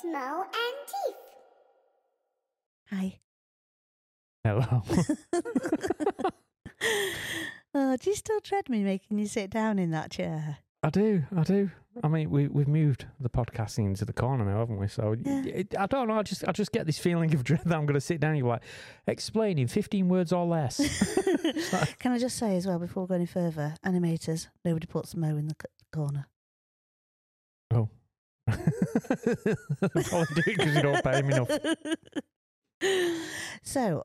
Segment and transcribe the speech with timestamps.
[0.00, 0.52] smell, and
[0.86, 1.16] teeth.
[2.90, 3.18] Hi.
[4.44, 4.82] Hello.
[7.74, 10.58] oh, do you still dread me making you sit down in that chair?
[10.82, 11.70] I do, I do.
[12.02, 14.88] I mean, we we've moved the podcasting into the corner now, haven't we?
[14.88, 15.42] So Yeah.
[15.44, 16.14] it, I don't know.
[16.18, 18.36] I just I just get this feeling of dread that I'm going to sit down.
[18.36, 18.62] You're like,
[19.06, 20.78] explain in 15 words or less.
[21.98, 25.36] Can I just say as well before we go any further, animators, nobody puts Mo
[25.36, 26.26] in the c- corner.
[30.08, 31.50] Probably do because you don't pay enough.
[33.62, 34.04] so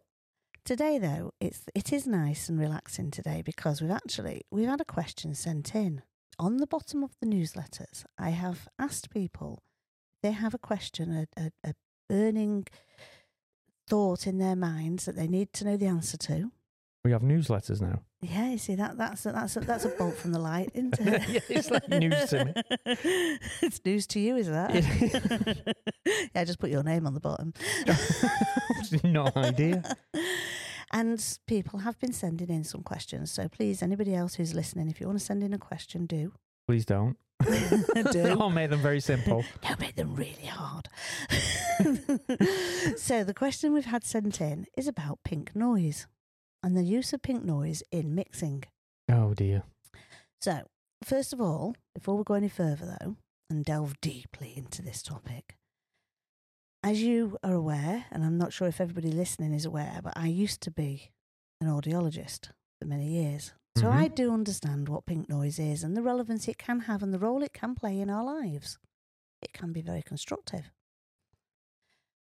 [0.65, 4.85] today though it's it is nice and relaxing today because we've actually we've had a
[4.85, 6.01] question sent in
[6.39, 9.63] on the bottom of the newsletters i have asked people
[10.21, 11.73] they have a question a, a, a
[12.09, 12.65] burning
[13.87, 16.51] thought in their minds that they need to know the answer to
[17.05, 18.01] We have newsletters now.
[18.21, 20.99] yeah you see that that's a, that's a, that's a bolt from the light isn't
[20.99, 22.53] it Yeah, it's like news to me.
[23.61, 25.75] it's news to you is that It
[26.33, 27.53] yeah just put your name on the bottom
[29.03, 29.83] no idea.
[30.91, 33.31] And people have been sending in some questions.
[33.31, 36.33] So please, anybody else who's listening, if you want to send in a question, do.
[36.67, 37.17] Please don't.
[38.11, 38.37] Do.
[38.39, 39.43] I'll make them very simple.
[39.61, 40.87] Don't make them really hard.
[42.97, 46.07] so the question we've had sent in is about pink noise
[46.65, 48.63] and the use of pink noise in mixing.
[49.07, 49.61] Oh dear.
[50.41, 50.63] So,
[51.03, 53.15] first of all, before we go any further though,
[53.51, 55.55] and delve deeply into this topic,
[56.83, 60.27] as you are aware, and I'm not sure if everybody listening is aware, but I
[60.27, 61.11] used to be
[61.61, 62.49] an audiologist
[62.81, 63.53] for many years.
[63.77, 63.91] So Mhm.
[63.93, 67.19] I do understand what pink noise is and the relevance it can have and the
[67.19, 68.79] role it can play in our lives.
[69.41, 70.71] It can be very constructive.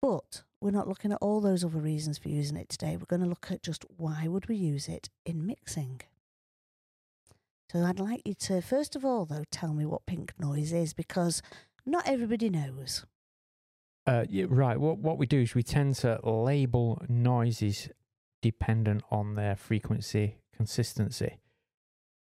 [0.01, 2.95] But we're not looking at all those other reasons for using it today.
[2.95, 6.01] We're going to look at just why would we use it in mixing.
[7.71, 10.93] So I'd like you to, first of all, though, tell me what pink noise is
[10.93, 11.41] because
[11.85, 13.05] not everybody knows.
[14.05, 14.79] Uh, yeah, right.
[14.79, 17.89] What what we do is we tend to label noises
[18.41, 21.39] dependent on their frequency consistency.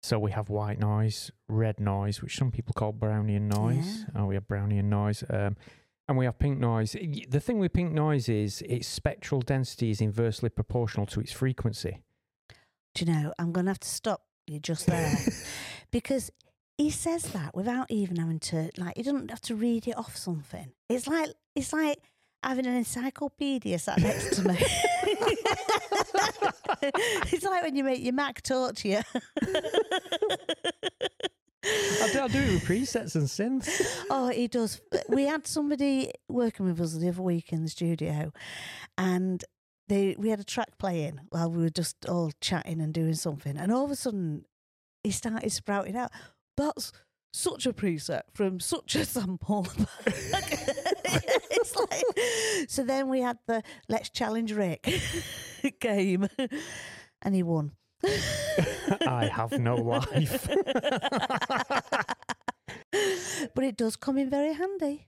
[0.02, 4.06] So we have white noise, red noise, which some people call Brownian noise.
[4.16, 5.58] Oh, we have Brownian noise, um,
[6.08, 6.96] and we have pink noise.
[7.30, 12.00] The thing with pink noise is its spectral density is inversely proportional to its frequency.
[12.94, 15.18] Do you know, I'm going to have to stop you just there
[15.92, 16.32] because
[16.78, 20.16] he says that without even having to, like, he doesn't have to read it off
[20.16, 20.72] something.
[20.90, 22.00] It's like, it's like
[22.44, 24.58] having an encyclopedia sat next to me.
[27.32, 29.02] it's like when you make your Mac talk to you.
[31.66, 33.82] I do, it with presets and synths.
[34.10, 34.82] Oh, he does.
[35.10, 38.32] We had somebody working with us the other week in the studio,
[38.98, 39.44] and
[39.88, 43.58] they we had a track playing while we were just all chatting and doing something,
[43.58, 44.46] and all of a sudden
[45.04, 46.12] he started sprouting out.
[46.58, 46.92] That's
[47.34, 49.68] such a preset from such a sample.
[50.06, 54.88] it's like, so then we had the let's challenge Rick
[55.80, 56.28] game,
[57.22, 57.74] and he won.
[59.08, 60.48] I have no life.
[63.54, 65.08] but it does come in very handy.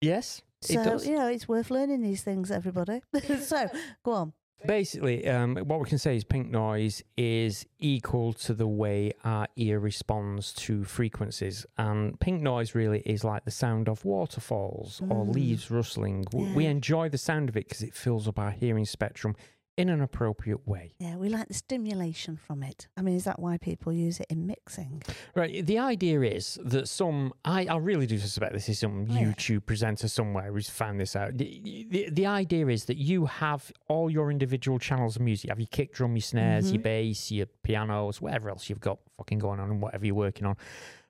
[0.00, 1.06] yes, it So, does.
[1.06, 3.02] you know, it's worth learning these things, everybody.
[3.40, 3.68] so,
[4.04, 4.32] go on.
[4.66, 9.46] Basically, um, what we can say is pink noise is equal to the way our
[9.56, 11.66] ear responds to frequencies.
[11.76, 15.34] And pink noise really is like the sound of waterfalls or Mm.
[15.34, 16.22] leaves rustling.
[16.32, 19.36] W- We enjoy the sound of it because it fills up our hearing spectrum
[19.76, 20.94] in an appropriate way.
[20.98, 22.88] Yeah, we like the stimulation from it.
[22.96, 25.02] I mean, is that why people use it in mixing?
[25.34, 25.64] Right.
[25.66, 29.24] The idea is that some, I, I really do suspect this is some Oh, yeah.
[29.26, 31.36] YouTube presenter somewhere who's found this out.
[31.36, 35.44] The, the, the idea is that you have all your individual channels of music.
[35.44, 36.84] You have your kick drum, your snares, your Mhm.
[36.84, 40.56] bass, your pianos, whatever else you've got fucking going on and whatever you're working on.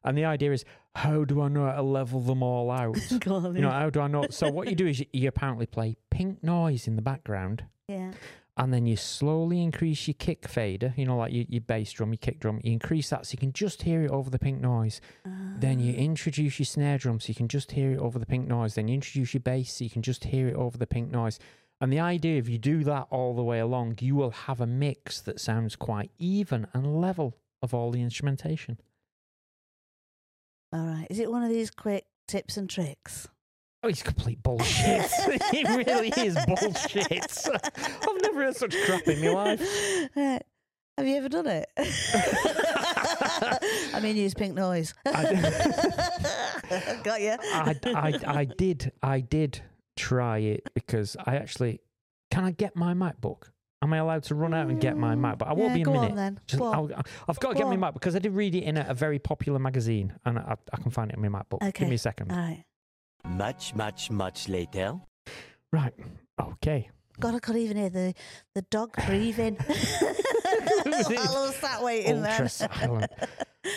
[0.02, 0.64] And the idea is,
[0.96, 2.96] how do I know how to level them all out?
[3.10, 4.26] you know, how do I know?
[4.30, 8.12] So what you do is you, you apparently play pink noise in the background yeah.
[8.56, 12.10] And then you slowly increase your kick fader, you know, like your, your bass drum,
[12.12, 14.60] your kick drum, you increase that so you can just hear it over the pink
[14.60, 15.00] noise.
[15.58, 15.98] Then you Ah.
[15.98, 18.74] introduce your snare drum so you can just hear it over the pink noise.
[18.74, 21.38] Then you introduce your bass so you can just hear it over the pink noise.
[21.80, 24.66] And the idea, if you do that all the way along, you will have a
[24.66, 28.78] mix that sounds quite even and level of all the instrumentation.
[30.72, 31.06] All right.
[31.10, 33.28] Is it one of these quick tips and tricks?
[33.82, 35.10] Oh, he's complete bullshit.
[35.52, 37.46] he really is bullshit.
[38.08, 40.08] I've never heard such crap in my life.
[40.16, 40.42] Right.
[40.98, 41.68] Have you ever done it?
[43.92, 44.94] I mean, use pink noise.
[45.04, 47.36] I- Got you.
[47.42, 49.62] I, I, I did I did
[49.96, 51.80] try it because I actually
[52.30, 53.50] can I get my MacBook?
[53.82, 55.38] Am I allowed to run out and get my mm, Mac?
[55.38, 56.16] But I won't Yeah, be a minute.
[56.16, 56.40] Then.
[56.46, 56.72] Just, Go.
[56.72, 56.90] I'll,
[57.28, 57.80] I've got to Go get my on.
[57.80, 60.76] Mac because I did read it in a, a very popular magazine and I, I
[60.78, 61.62] can find it in my MacBook.
[61.62, 61.72] Okay.
[61.80, 62.32] Give me a second.
[62.32, 62.64] All right.
[63.30, 64.94] Much, much, much later.
[65.72, 65.92] Right.
[66.40, 66.90] Okay.
[67.18, 68.14] God, I couldn't even hear the,
[68.54, 69.56] the dog breathing.
[69.68, 72.48] I was sat waiting Ultra there.
[72.48, 73.12] silent.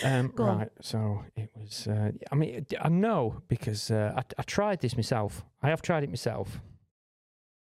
[0.04, 0.58] Um, Go on.
[0.58, 0.68] right.
[0.82, 1.86] So it was.
[1.88, 5.42] Uh, I mean, I know because uh, I, I tried this myself.
[5.62, 6.60] I have tried it myself.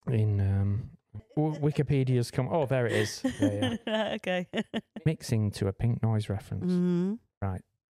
[0.09, 0.91] In um,
[1.37, 2.49] w- Wikipedia's come.
[2.51, 3.23] Oh, there it is.
[3.41, 4.13] There, yeah.
[4.17, 4.47] okay.
[5.07, 7.19] Mixing to a pink noise reference.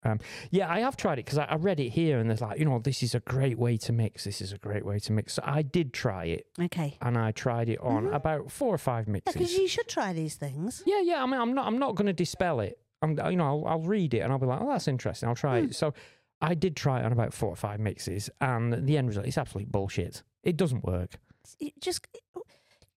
[0.04, 0.20] Mm.
[0.50, 2.64] Yeah, I have tried it because I, I read it here and there's like, you
[2.64, 4.25] know, this is a great way to mix.
[4.25, 5.34] This is a great way to mix.
[5.34, 6.99] So I did try it Okay.
[7.00, 8.14] and I tried it on Mhm.
[8.14, 9.32] about four or five mixes.
[9.34, 10.82] Because you should try these things.
[10.87, 11.22] Yeah, yeah.
[11.22, 11.66] I mean, I'm not.
[11.66, 12.78] I'm not going to dispel it.
[13.00, 13.10] I'm.
[13.31, 15.28] You know, I'll, I'll read it and I'll be like, oh, that's interesting.
[15.28, 15.66] I'll try Hmm.
[15.66, 15.75] it.
[15.76, 15.94] So,
[16.40, 19.38] I did try it on about four or five mixes, and the end result is
[19.38, 20.25] absolute bullshit.
[20.43, 21.14] It doesn't work.
[21.60, 22.06] It just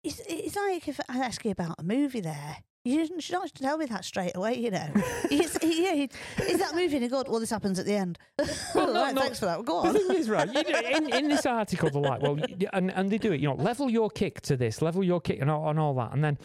[0.03, 2.59] it's, it's like if I ask you about a movie there.
[2.87, 4.87] You should not tell me that straight away, you know.
[5.31, 6.07] it's, yeah,
[6.47, 6.97] is that moving?
[6.97, 7.29] any good?
[7.29, 8.19] Well, this happens at the end.
[8.75, 9.23] Well, no, right, no.
[9.23, 9.65] Thanks for that.
[9.65, 10.09] Well, Go The on.
[10.09, 10.47] thing is, right?
[10.53, 12.39] You know, in, in this article, they're like, well,
[12.73, 13.41] and and they do it.
[13.41, 16.13] You know, level your kick to this, level your kick, and all, and all that.
[16.13, 16.39] And then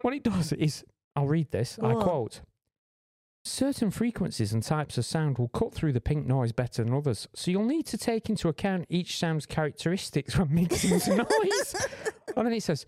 [0.00, 1.78] what it does is, I'll read this.
[1.82, 2.40] I quote.
[3.44, 7.28] Certain frequencies and types of sound will cut through the pink noise better than others,
[7.34, 11.74] so you'll need to take into account each sound's characteristics when mixing to noise.
[12.34, 12.86] And then it says,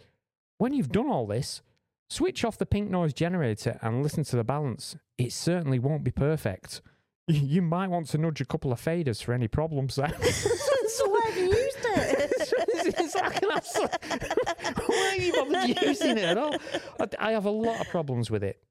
[0.56, 1.60] when you've done all this,
[2.08, 4.96] switch off the pink noise generator and listen to the balance.
[5.18, 6.82] It certainly won't be perfect.
[7.28, 10.14] You might want to nudge a couple of faders for any problems there.
[10.22, 12.32] so why have you used it?
[13.00, 16.54] it's like an absolute- Why are you bothered using it at all?
[17.00, 18.62] I, I have a lot of problems with it.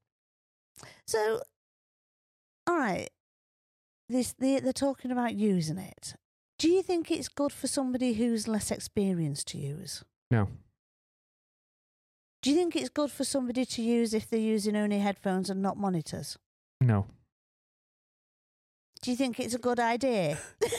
[1.05, 1.41] So,
[2.65, 3.09] all right,
[4.07, 6.15] this they, they're talking about using it.
[6.57, 10.05] Do you think it's good for somebody who's less experienced to use?
[10.31, 10.47] No.
[12.45, 15.63] Do you think it's good for somebody to use if they're using only headphones and
[15.63, 16.37] not monitors?
[16.79, 17.07] No.
[19.01, 20.37] Do you think it's a good idea?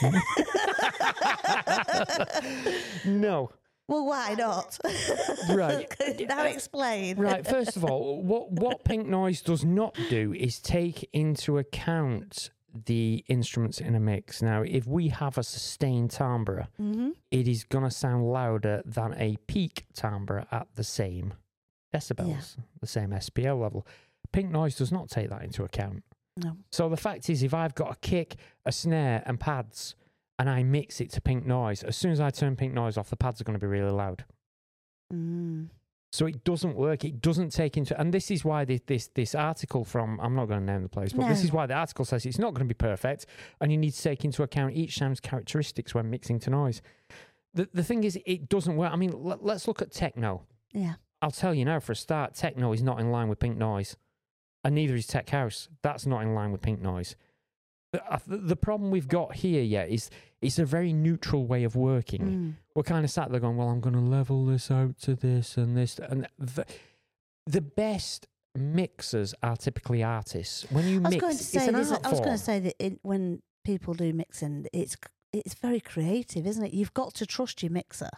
[3.04, 3.50] no.
[3.88, 4.78] well, why not?
[5.50, 5.92] Right.
[6.28, 7.16] now explain.
[7.16, 7.44] Right.
[7.44, 12.50] First of all, what what pink noise does not do is take into account
[12.84, 14.40] the instruments in a mix.
[14.40, 19.16] Now, if we have a sustained timbre, hmm it is going to sound louder than
[19.18, 21.34] a peak timbre at the same
[21.94, 23.86] decibels, the same SPL level.
[24.32, 26.02] Pink noise does not take that into account.
[26.36, 26.56] No.
[26.70, 29.94] So the fact is, if I've got a kick, a snare, and pads,
[30.38, 33.08] and I mix it to pink noise, as soon as I turn pink noise off,
[33.08, 34.24] the pads are going to be really loud.
[35.12, 35.68] Mm.
[36.12, 37.04] So it doesn't work.
[37.04, 40.46] It doesn't take into, and this is why this this, this article from I'm not
[40.46, 42.66] going to name the place, but this is why the article says it's not going
[42.66, 43.26] to be perfect,
[43.60, 46.80] and you need to take into account each sound's characteristics when mixing to noise.
[47.54, 48.92] The the thing is, it doesn't work.
[48.92, 50.44] I mean, let, let's look at techno.
[50.72, 50.94] Yeah.
[51.26, 53.96] I'll tell you now for a start, techno is not in line with pink noise,
[54.62, 55.68] and neither is tech house.
[55.82, 57.16] That's not in line with pink noise.
[58.28, 60.08] The, problem we've got here, yeah, is
[60.40, 62.54] it's a very neutral way of working Mm.
[62.76, 65.56] we're kind of sat there going, well, I'm going to level this out to this
[65.56, 65.98] and this.
[65.98, 66.64] And the,
[67.44, 70.64] the best mixers are typically artists.
[70.70, 72.38] When you I was mix, going to it's say an this, art I was going
[72.38, 74.96] to say that it, when people do mixing, it's
[75.32, 76.72] it's very creative, isn't it?
[76.72, 78.10] You've got to trust your mixer.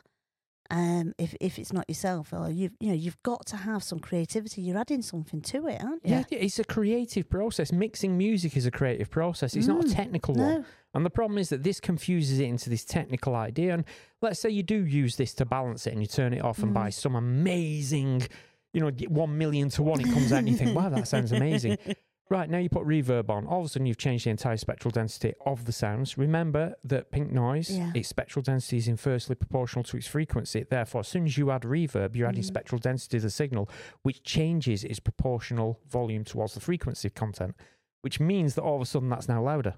[0.71, 3.99] Um, if if it's not yourself, or you've you know you've got to have some
[4.01, 4.61] creativity.
[4.61, 6.11] You're adding something to it, aren't you?
[6.17, 7.73] Yeah, it's a creative process.
[7.73, 9.57] Mixing music is a creative process.
[9.57, 10.67] It's not a Mm, technical one.
[10.95, 13.73] And the problem is that this confuses it into this technical idea.
[13.75, 13.85] And
[14.21, 16.71] let's say you do use this to balance it and you turn it off and
[16.73, 16.75] Mm.
[16.75, 18.27] buy some amazing,
[18.75, 21.33] you know, one million to one, it comes out and you think, wow, that sounds
[21.33, 21.79] amazing.
[22.31, 23.47] Right, now you put reverb on.
[23.47, 26.19] All of a sudden, you've changed the entire spectral density of the sounds.
[26.19, 27.91] Remember that pink noise, Yeah.
[27.95, 30.63] its spectral density is inversely proportional to its frequency.
[30.69, 32.47] Therefore, as soon as you add reverb, you're adding Mhm.
[32.47, 33.71] spectral density to the signal,
[34.03, 37.57] which changes its proportional volume towards the frequency content,
[38.03, 39.77] which means that all of a sudden that's now louder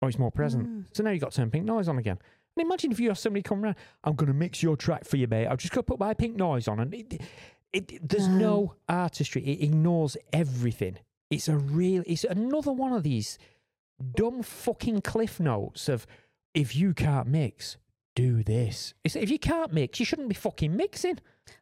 [0.00, 0.68] or it's more present.
[0.68, 0.84] Mm.
[0.96, 2.18] So now you've got to turn pink noise on again.
[2.56, 5.16] And imagine if you have somebody come around, I'm going to mix your track for
[5.16, 5.46] you, mate.
[5.48, 6.78] I've just got to put my pink noise on.
[6.80, 7.20] And it,
[7.72, 8.38] it, there's No.
[8.38, 9.42] no artistry.
[9.44, 10.98] It ignores everything.
[11.30, 13.38] It's a real, it's another one of these
[14.14, 16.06] dumb fucking cliff notes of
[16.54, 17.76] if you can't mix,
[18.14, 18.94] do this.
[19.04, 21.18] It's, if you can't mix, you shouldn't be fucking mixing.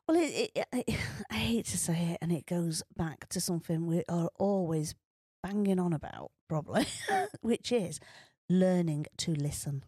[0.06, 0.84] Well, it, it, I,
[1.30, 4.94] I hate to say it, and it goes back to something we are always
[5.42, 6.86] banging on about, probably,
[7.40, 8.00] which is
[8.48, 9.84] learning to listen.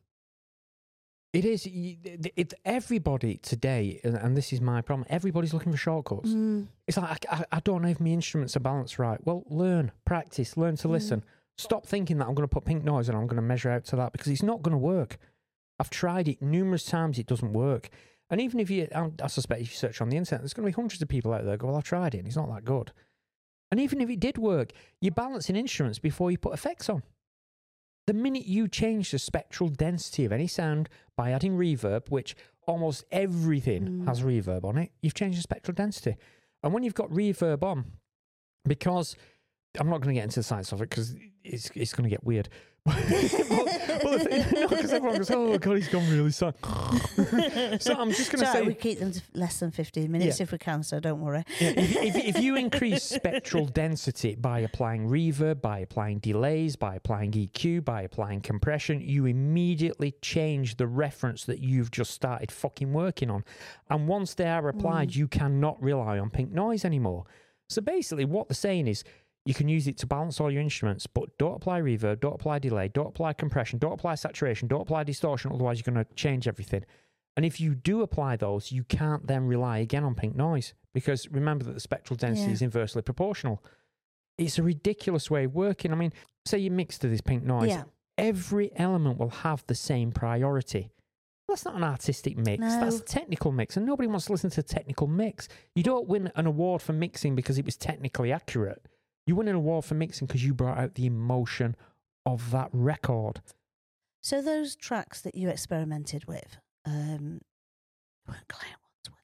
[1.37, 1.67] It is.
[1.67, 6.31] y- It, it, everybody today, and, this is my problem, everybody's looking for shortcuts.
[6.31, 6.67] Mm.
[6.87, 9.19] It's like, I, I, I don't know if my instruments are balanced right.
[9.25, 10.93] Well, learn, practice, learn to Mm.
[10.93, 11.25] listen.
[11.59, 13.85] Stop thinking that I'm going to put pink noise and I'm going to measure out
[13.87, 15.17] to that because it's not going to work.
[15.79, 17.89] I've tried it numerous times, it doesn't work.
[18.31, 20.65] And even if you, I, I suspect if you search on the internet, there's going
[20.67, 22.53] to be hundreds of people out there go, Well, I tried it and it's not
[22.53, 22.93] that good.
[23.71, 27.03] And even if it did work, you're balancing instruments before you put effects on.
[28.07, 32.37] The minute you change the spectral density of any sound by adding reverb, which
[32.67, 34.07] almost everything Mm.
[34.07, 36.17] has reverb on it, you've changed the spectral density.
[36.63, 37.93] And when you've got reverb on,
[38.65, 39.17] because
[39.79, 42.11] I'm not going to get into the science of it because it's, it's going to
[42.11, 42.49] get weird.
[42.87, 42.95] But,
[44.03, 46.55] but no, because everyone goes, oh God, he's gone really sad.
[47.83, 50.45] so I'm just going to say, we keep them to less than 15 minutes Yeah.
[50.45, 51.45] if we can, so don't worry.
[51.61, 56.95] yeah, if, if, if you increase spectral density by applying reverb, by applying delays, by
[56.95, 62.93] applying EQ, by applying compression, you immediately change the reference that you've just started fucking
[62.93, 63.45] working on.
[63.91, 65.17] And once they are applied, mm.
[65.17, 67.25] you cannot rely on pink noise anymore.
[67.69, 69.03] So basically, what they're saying is
[69.47, 72.59] you can use it to balance all your instruments, but don't apply reverb, don't apply
[72.59, 76.49] delay, don't apply compression, don't apply saturation, don't apply distortion, otherwise, you're going to change
[76.49, 76.85] everything.
[77.37, 81.31] And if you do apply those, you can't then rely again on pink noise because
[81.31, 82.55] remember that the spectral density Yeah.
[82.55, 83.63] is inversely proportional.
[84.39, 85.93] It's a ridiculous way of working.
[85.93, 86.13] I mean,
[86.47, 87.85] say you mix to this pink noise, Yeah.
[88.19, 90.91] every element will have the same priority.
[91.49, 92.61] That's not an artistic mix.
[92.63, 95.47] That's a technical mix, and nobody wants to listen to a technical mix.
[95.75, 98.85] You don't win an award for mixing because it was technically accurate.
[99.27, 101.75] You win an award for mixing because you brought out the emotion
[102.25, 103.41] of that record.
[104.23, 107.41] So those tracks that you experimented with, um,
[108.27, 109.15] weren't client ones, were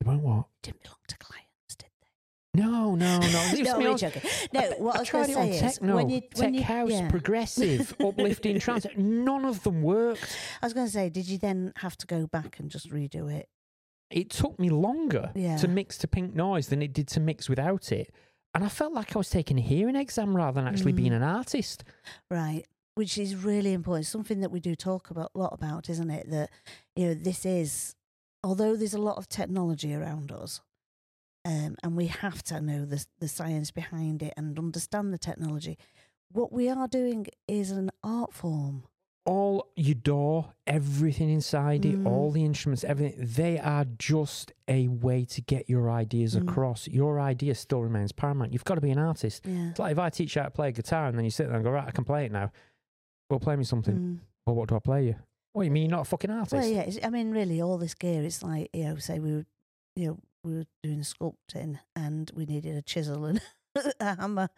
[0.00, 0.46] You went what?
[0.62, 0.70] they?
[0.70, 2.60] Didn't belong to clients, did they?
[2.62, 3.28] No, no, no.
[3.62, 4.22] no, me joking.
[4.52, 6.52] No, I, what I, I was tried going to say is techno, when you when
[6.52, 7.10] tech you, house, yeah.
[7.10, 8.86] progressive, uplifting, trance.
[8.96, 10.36] None of them worked.
[10.62, 13.30] I was going to say, did you then have to go back and just redo
[13.32, 13.48] it?
[14.10, 15.56] It took me longer Yeah.
[15.56, 18.12] to mix to pink noise than it did to mix without it.
[18.54, 21.16] And I felt like I was taking a hearing exam rather than actually being Mm.
[21.16, 21.82] an artist.
[22.30, 22.64] Right.
[22.94, 24.06] Which is really important.
[24.06, 26.30] Something that we do talk about a lot about, isn't it?
[26.30, 26.50] That
[26.94, 27.96] you know, this is
[28.44, 30.60] although there's a lot of technology around us,
[31.44, 35.76] um, and we have to know the the science behind it and understand the technology.
[36.30, 38.84] What we are doing is an art form.
[39.26, 42.06] All your DAW, everything inside it, Mm.
[42.06, 46.42] all the instruments, everything, they are just a way to get your ideas Mm.
[46.42, 46.86] across.
[46.88, 48.52] Your idea still remains paramount.
[48.52, 49.46] You've got to be an artist.
[49.46, 49.70] Yeah.
[49.70, 51.54] It's like if I teach you how to play guitar and then you sit there
[51.56, 52.52] and go, right, I can play it now.
[53.30, 53.96] Well, play me something.
[53.96, 54.18] Mm.
[54.46, 55.16] Well, what do I play you?
[55.54, 56.52] What do you mean you're not a fucking artist?
[56.52, 56.90] Well, yeah.
[57.02, 58.22] I mean, really, all this gear.
[58.24, 59.46] It's like you know, say we were,
[59.96, 63.40] you know, we were doing sculpting and we needed a chisel and
[64.00, 64.50] a hammer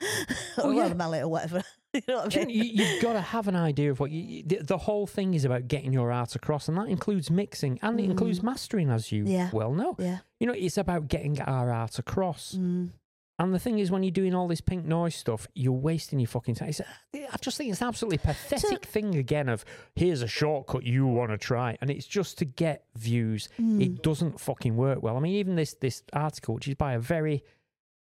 [0.58, 0.86] Oh, or yeah.
[0.86, 1.62] a mallet or whatever.
[2.08, 2.50] you know what I mean?
[2.50, 4.42] you, you've got to have an idea of what you.
[4.44, 7.98] The, the whole thing is about getting your art across, and that includes mixing and
[8.00, 8.44] it includes Mm.
[8.44, 9.50] mastering, as you Yeah.
[9.52, 9.96] well know.
[9.98, 10.18] yeah.
[10.40, 12.54] You know, it's about getting our art across.
[12.58, 12.90] Mm.
[13.38, 16.26] And the thing is, when you're doing all this pink noise stuff, you're wasting your
[16.28, 16.70] fucking time.
[16.70, 19.62] It's, I just think it's an absolutely pathetic thing again of
[19.94, 23.50] here's a shortcut you want to try, and it's just to get views.
[23.60, 23.82] Mm.
[23.82, 25.18] It doesn't fucking work well.
[25.18, 27.44] I mean, even this this article, which is by a very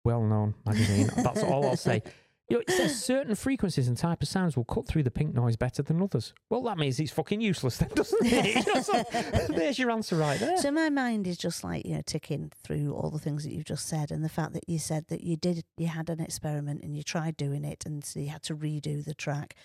[0.04, 2.02] well-known magazine, that's all I'll say.
[2.48, 5.34] You know, it says certain frequencies and type of sounds will cut through the pink
[5.34, 6.32] noise better than others.
[6.48, 9.48] Well, that means it's fucking useless, then, doesn't it?
[9.48, 10.56] There's your answer right there.
[10.58, 13.64] So my mind is just like you know ticking through all the things that you've
[13.64, 16.84] just said, and the fact that you said that you did you had an experiment
[16.84, 19.56] and you tried doing it, and so you had to redo the track.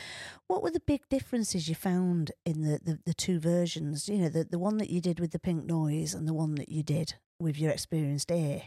[0.48, 4.10] What were the big differences you found in the the, the two versions?
[4.10, 6.56] You know, the the one that you did with the pink noise and the one
[6.56, 8.64] that you did with your experienced ear.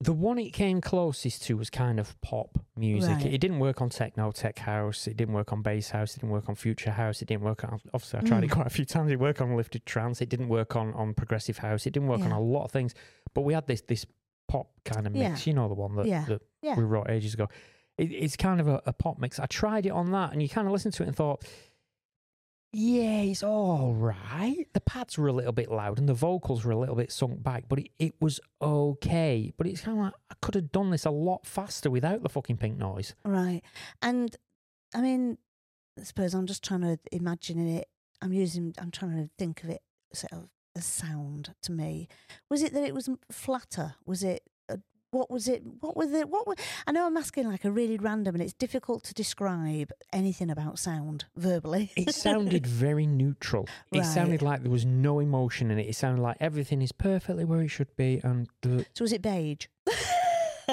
[0.00, 3.10] The one it came closest to was kind of pop music.
[3.16, 3.26] Right.
[3.26, 5.08] It, it didn't work on techno, tech house.
[5.08, 6.16] It didn't work on bass house.
[6.16, 7.20] It didn't work on future house.
[7.20, 7.80] It didn't work on.
[7.92, 8.52] Obviously, I tried it Mm.
[8.52, 9.10] quite a few times.
[9.10, 10.20] It worked on lifted trance.
[10.20, 11.84] It didn't work on on progressive house.
[11.84, 12.94] It didn't work on a lot of things.
[13.34, 14.06] But we had this this
[14.46, 15.46] pop kind of mix.
[15.48, 16.24] You know the one that, Yeah.
[16.26, 16.76] that Yeah.
[16.76, 17.48] we wrote ages ago.
[17.98, 19.40] It, it's kind of a, a pop mix.
[19.40, 21.44] I tried it on that, and you kind of listened to it and thought.
[22.72, 24.66] Yeah, it's all right.
[24.74, 27.42] The pads were a little bit loud and the vocals were a little bit sunk
[27.42, 29.52] back, but it, it was okay.
[29.56, 32.28] But it's kind of like I could have done this a lot faster without the
[32.28, 33.14] fucking pink noise.
[33.24, 33.62] Right.
[34.02, 34.36] And
[34.94, 35.38] I mean,
[35.98, 37.88] I suppose I'm just trying to imagine it.
[38.20, 39.80] I'm using, I'm trying to think of it
[40.12, 42.08] sort of a sound to me.
[42.50, 43.94] Was it that it was flatter?
[44.04, 44.42] Was it,
[45.10, 45.62] what was it?
[45.80, 46.28] What was it?
[46.28, 46.54] What were,
[46.86, 50.78] I know I'm asking like a really random and it's difficult to describe anything about
[50.78, 51.92] sound verbally.
[51.96, 53.66] It sounded very neutral.
[53.92, 54.06] It Right.
[54.06, 55.88] sounded like there was no emotion in it.
[55.88, 58.20] It sounded like everything is perfectly where it should be.
[58.22, 59.66] And the, so was it beige?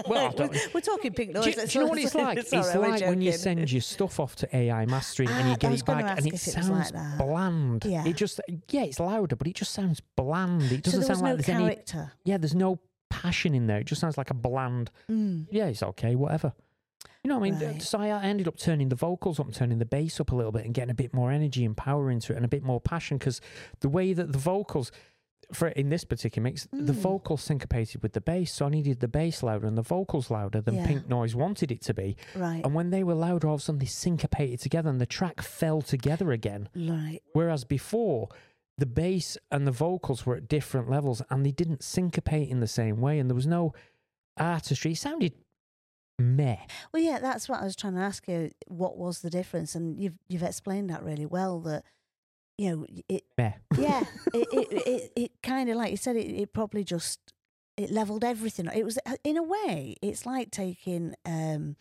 [0.09, 0.33] Well,
[0.73, 1.45] we're, talking pink do, noise.
[1.45, 2.37] you, do you know what it's like?
[2.39, 5.57] It's we're like when you send your stuff off to AI mastering and Ah, you
[5.57, 7.85] get it back and it if it sounds like bland.
[7.85, 8.05] Yeah.
[8.05, 10.63] It just yeah, it's louder, but it just sounds bland.
[10.63, 12.11] It doesn't was sound like no there's any character.
[12.25, 13.79] yeah, there's no passion in there.
[13.79, 15.47] It just sounds like a bland Mm.
[15.51, 16.53] yeah, it's okay, whatever.
[17.23, 17.59] You know what I mean?
[17.71, 17.81] Right.
[17.81, 20.63] So I ended up turning the vocals up turning the bass up a little bit
[20.65, 23.17] and getting a bit more energy and power into it and a bit more passion
[23.17, 23.41] because
[23.79, 24.91] the way that the vocals,
[25.51, 26.97] for in this particular mix, the Mm.
[26.97, 30.61] vocals syncopated with the bass, so I needed the bass louder and the vocals louder
[30.61, 30.85] than Yeah.
[30.87, 32.15] Pink Noise wanted it to be.
[32.35, 32.63] Right.
[32.63, 35.41] And when they were louder, all of a sudden they syncopated together and the track
[35.41, 36.69] fell together again.
[36.75, 37.21] right.
[37.33, 38.29] Whereas before,
[38.77, 42.67] the bass and the vocals were at different levels and they didn't syncopate in the
[42.67, 43.73] same way, and there was no
[44.37, 44.91] artistry.
[44.91, 45.33] It sounded
[46.19, 46.57] meh.
[46.93, 48.51] Well, yeah, that's what I was trying to ask you.
[48.67, 49.75] What was the difference?
[49.75, 51.59] And you've you've explained that really well.
[51.61, 51.83] That
[52.57, 53.53] you know, it Meh.
[53.77, 54.03] yeah,
[54.33, 57.19] it it it, it kind of like you said, it, it probably just
[57.77, 58.67] it leveled everything.
[58.73, 61.75] It was uh, in a way, it's like taking um,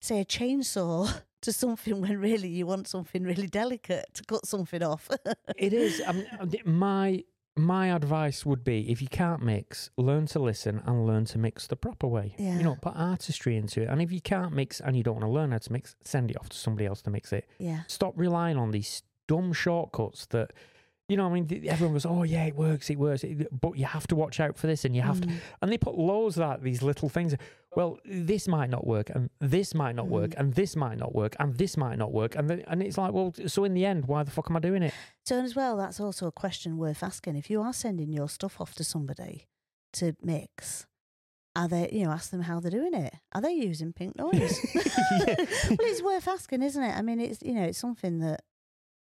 [0.00, 4.82] say a chainsaw to something when really you want something really delicate to cut something
[4.82, 5.08] off.
[5.56, 6.02] It is.
[6.06, 6.24] Um,
[6.64, 7.22] my
[7.56, 11.68] my advice would be if you can't mix, learn to listen and learn to mix
[11.68, 12.34] the proper way.
[12.38, 12.56] Yeah.
[12.56, 13.88] You know, put artistry into it.
[13.88, 16.30] And if you can't mix and you don't want to learn how to mix, send
[16.32, 17.46] it off to somebody else to mix it.
[17.58, 20.52] yeah, Stop relying on these dumb shortcuts that.
[21.08, 23.24] You know, I mean, everyone goes, "Oh yeah, it works, it works,"
[23.60, 25.36] but you have to watch out for this, and you have to Mm.
[25.60, 27.34] and they put loads of that, these little things.
[27.76, 30.40] Well, this might not work, and this might not work, Mm.
[30.40, 33.12] and this might not work, and this might not work, and the, and it's like,
[33.12, 34.94] well, so in the end, why the fuck am I doing it?
[35.26, 37.36] So as well, that's also a question worth asking.
[37.36, 39.46] If you are sending your stuff off to somebody
[39.94, 40.86] to mix,
[41.54, 43.14] are they you know ask them how they're doing it?
[43.34, 44.58] Are they using pink noise?
[44.74, 45.36] Well,
[45.80, 46.96] it's worth asking, isn't it?
[46.96, 48.40] I mean, it's you know it's something that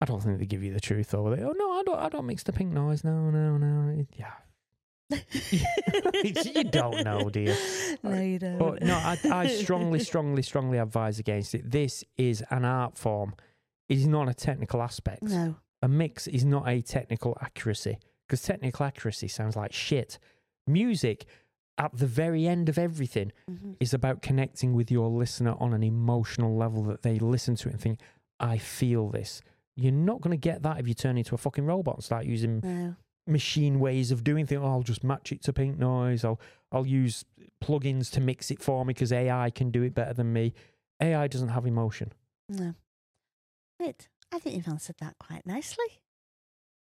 [0.04, 1.34] I don't think they give you the truth, though.
[1.34, 3.06] They, oh no, I don't, I don't mix the pink noise.
[3.06, 4.06] No, no, no.
[4.18, 4.34] Yeah,
[6.44, 7.56] you don't know, do you?
[8.04, 8.58] No, you don't.
[8.58, 11.72] But no, I, I strongly, strongly, strongly advise against it.
[11.72, 13.34] This is an art form.
[13.88, 15.24] It is not a technical aspect.
[15.24, 15.56] no.
[15.82, 20.20] A mix is not a technical accuracy because technical accuracy sounds like shit.
[20.68, 21.26] Music,
[21.78, 23.76] at the very end of everything, Mhm.
[23.80, 27.74] is about connecting with your listener on an emotional level that they listen to it
[27.74, 28.00] and think,
[28.40, 29.42] I feel this.
[29.76, 32.26] You're not going to get that if you turn into a fucking robot and start
[32.26, 32.96] using No.
[33.28, 34.62] machine ways of doing things.
[34.64, 36.24] Oh, I'll just match it to pink noise.
[36.24, 36.40] I'll
[36.72, 37.26] I'll use
[37.64, 40.54] plugins to mix it for me because AI can do it better than me.
[41.02, 42.14] AI doesn't have emotion.
[42.50, 42.74] No.
[43.80, 44.08] Good.
[44.32, 45.86] I think you've answered that quite nicely.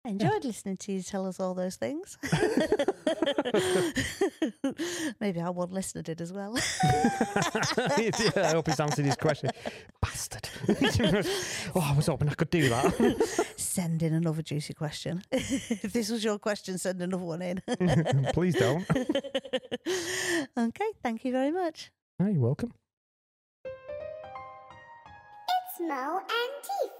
[0.05, 2.19] I enjoyed listening to you tell us all those things.
[5.19, 6.55] Maybe our one listener did as well.
[7.97, 9.49] yeah, I hope he's answered his question.
[10.01, 10.47] Bastard.
[11.73, 13.53] oh, I was hoping I could do that.
[13.57, 15.23] Send in another juicy question.
[15.31, 17.63] if this was your question, send another one in.
[18.33, 18.85] Please don't.
[20.55, 21.91] okay, thank you very much.
[22.19, 22.73] Oh, you're welcome.
[23.65, 23.73] It's
[25.79, 26.91] Mo and